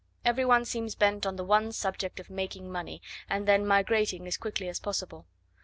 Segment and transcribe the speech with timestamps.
[0.25, 4.35] Every one seems bent on the one object of making money, and then migrating as
[4.35, 5.27] quickly as possible.